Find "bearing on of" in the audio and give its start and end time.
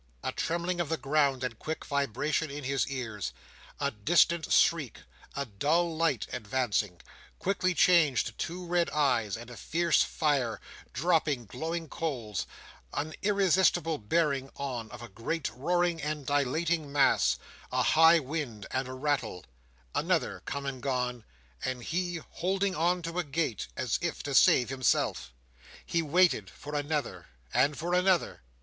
13.99-15.03